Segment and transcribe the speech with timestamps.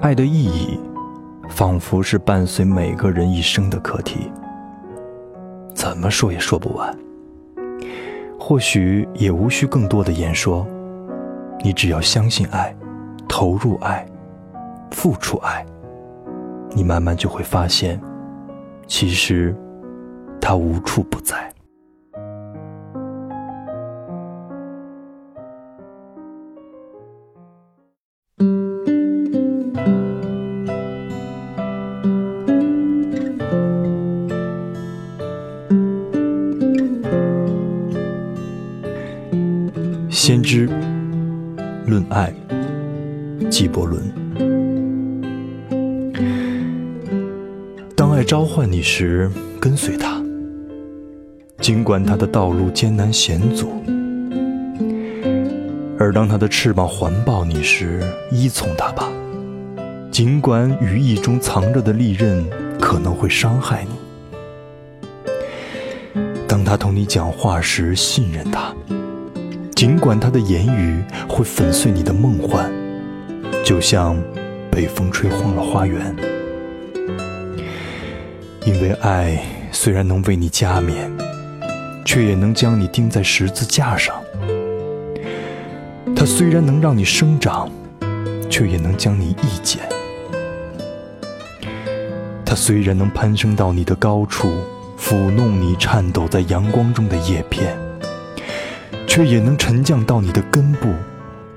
[0.00, 0.78] 爱的意义，
[1.48, 4.30] 仿佛是伴随每个人一生的课题，
[5.74, 6.96] 怎么说也说不完。
[8.38, 10.64] 或许也无需更多的言说，
[11.64, 12.74] 你只要相信爱，
[13.28, 14.06] 投入爱，
[14.92, 15.66] 付出爱，
[16.70, 18.00] 你慢慢就会发现，
[18.86, 19.54] 其实
[20.40, 21.52] 它无处不在。
[40.28, 40.66] 先知
[41.86, 42.30] 论爱，
[43.50, 43.98] 纪伯伦。
[47.96, 50.22] 当爱召唤你时，跟随他，
[51.62, 53.68] 尽管他的道路艰难险阻；
[55.98, 59.10] 而当他的翅膀环抱你时，依从他吧，
[60.10, 62.44] 尽管羽翼中藏着的利刃
[62.78, 63.94] 可能会伤害你。
[66.46, 68.74] 当他同你讲话时，信任他。
[69.78, 72.68] 尽管他的言语会粉碎你的梦幻，
[73.64, 74.20] 就像
[74.72, 76.16] 北风吹荒了花园。
[78.64, 79.40] 因为爱
[79.70, 81.08] 虽然能为你加冕，
[82.04, 84.16] 却也能将你钉在十字架上。
[86.16, 87.70] 它虽然能让你生长，
[88.50, 89.80] 却也能将你一剪。
[92.44, 94.50] 它虽然能攀升到你的高处，
[94.98, 97.78] 抚弄你颤抖在阳光中的叶片。
[99.08, 100.92] 却也能沉降到你的根部，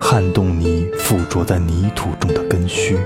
[0.00, 2.96] 撼动你附着在泥土中的根须。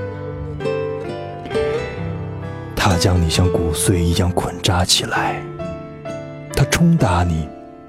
[2.76, 5.42] 它将你像骨碎一样捆扎起来，
[6.54, 7.48] 它冲打你，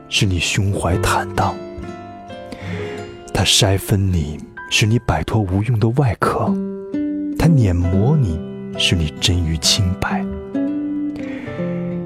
[0.10, 1.54] 使你胸怀坦荡；
[3.32, 4.40] 它筛分你，
[4.72, 6.52] 使你摆脱无用的外壳；
[7.38, 8.40] 它碾磨你，
[8.78, 10.26] 使你臻于清白；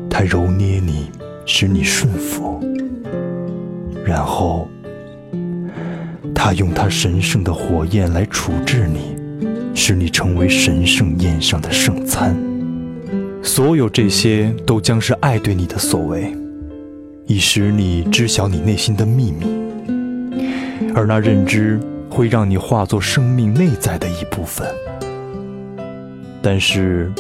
[0.09, 1.09] 它揉捏你，
[1.45, 2.61] 使你顺服。
[4.13, 4.69] 然后，
[6.35, 9.15] 他用他神圣的火焰来处置你，
[9.73, 12.37] 使你成为神圣宴上的圣餐。
[13.41, 16.31] 所有这些都将是爱对你的所为，
[17.25, 19.47] 以使你知晓你内心的秘密。
[20.93, 24.67] 而那认知会让你化作生命内在的一部分。
[26.39, 27.11] 但是，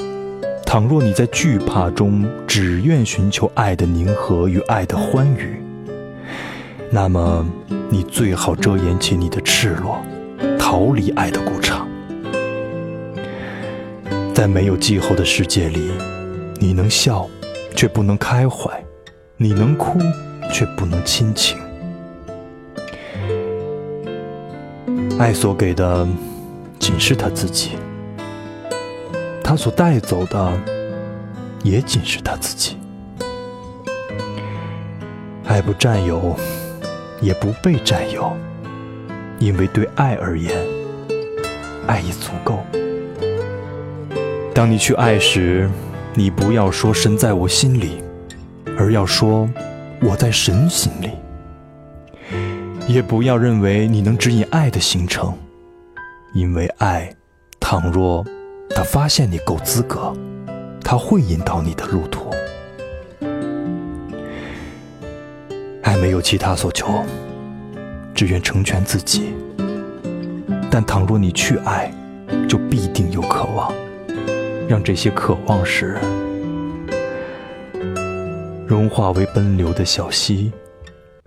[0.63, 5.59] 倘若你在惧怕中只愿寻求爱的宁和与爱的欢愉，
[6.95, 7.43] 那么，
[7.89, 9.99] 你最好遮掩起你的赤裸，
[10.59, 11.87] 逃离爱的鼓场。
[14.31, 15.91] 在没有季候的世界里，
[16.59, 17.27] 你能笑，
[17.75, 18.69] 却不能开怀；
[19.37, 19.97] 你能哭，
[20.51, 21.57] 却不能亲情。
[25.17, 26.07] 爱所给的，
[26.77, 27.69] 仅是他自己；
[29.43, 30.53] 他所带走的，
[31.63, 32.77] 也仅是他自己。
[35.47, 36.35] 爱不占有。
[37.23, 38.35] 也不被占有，
[39.39, 40.53] 因为对爱而言，
[41.87, 42.59] 爱已足够。
[44.53, 45.69] 当你去爱时，
[46.13, 48.03] 你不要说神在我心里，
[48.77, 49.49] 而要说
[50.01, 51.11] 我在神心里。
[52.89, 55.33] 也不要认为你能指引爱的形成，
[56.35, 57.09] 因为爱，
[57.57, 58.25] 倘若
[58.69, 60.13] 他发现你够资格，
[60.83, 62.22] 他会引导你的路途。
[66.03, 67.01] 没有其他所求，
[68.13, 69.33] 只愿成全自己。
[70.69, 71.89] 但倘若你去爱，
[72.45, 73.73] 就必定有渴望。
[74.67, 75.97] 让这些渴望时
[78.67, 80.51] 融化为奔流的小溪，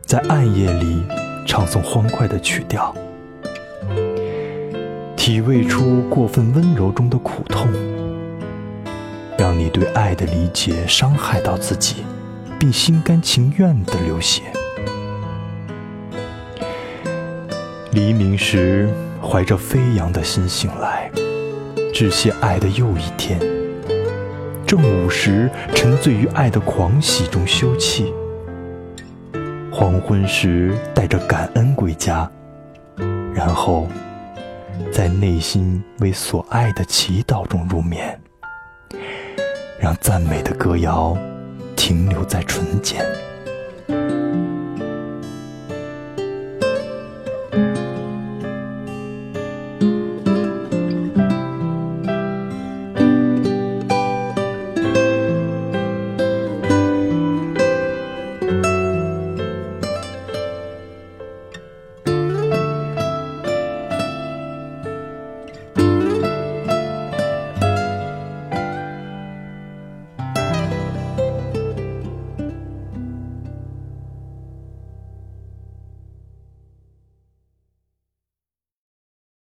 [0.05, 1.03] 在暗夜里
[1.47, 2.95] 唱诵欢快的曲调，
[5.17, 7.67] 体味出过分温柔中的苦痛，
[9.39, 12.05] 让你对爱的理解伤害到自己。
[12.59, 14.41] 并心甘情愿地流血。
[17.97, 18.87] 黎明时，
[19.23, 21.11] 怀着飞扬的心醒来，
[21.95, 23.41] 致谢爱的又一天。
[24.67, 28.13] 正午时，沉醉于爱的狂喜中休憩。
[29.73, 32.31] 黄昏时，带着感恩归家，
[33.33, 33.89] 然后
[34.93, 38.21] 在内心为所爱的祈祷中入眠，
[39.81, 41.17] 让赞美的歌谣。
[41.75, 43.03] 停留在唇间。